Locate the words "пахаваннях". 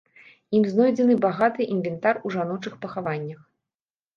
2.87-3.45